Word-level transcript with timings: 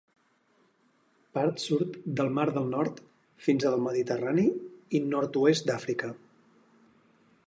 Part 1.37 1.59
sud 1.65 1.99
del 2.19 2.31
mar 2.37 2.45
del 2.55 2.65
Nord, 2.71 3.03
fins 3.49 3.67
al 3.73 3.77
Mediterrani 3.89 4.47
i 4.97 5.03
nord-oest 5.13 5.69
d'Àfrica. 5.71 6.11